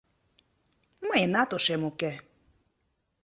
[1.07, 2.11] Мыйынат ушем уке...